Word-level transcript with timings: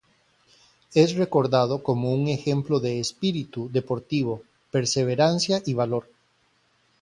Es 0.95 1.13
recordado 1.15 1.83
como 1.83 2.11
un 2.11 2.27
ejemplo 2.27 2.79
de 2.79 2.99
espíritu 2.99 3.69
deportivo, 3.71 4.41
perseverancia 4.71 5.61
y 5.63 5.75
valor. 5.75 6.07